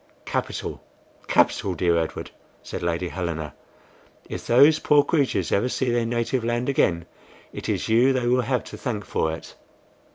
"Capital! 0.25 0.81
capital! 1.27 1.75
dear 1.75 1.95
Edward," 1.95 2.31
said 2.63 2.81
Lady 2.81 3.09
Helena. 3.09 3.53
"If 4.27 4.47
those 4.47 4.79
poor 4.79 5.03
creatures 5.03 5.51
ever 5.51 5.69
see 5.69 5.91
their 5.91 6.07
native 6.07 6.43
land 6.43 6.69
again, 6.69 7.05
it 7.53 7.69
is 7.69 7.87
you 7.87 8.11
they 8.11 8.25
will 8.25 8.41
have 8.41 8.63
to 8.63 8.77
thank 8.79 9.05
for 9.05 9.31
it." 9.31 9.53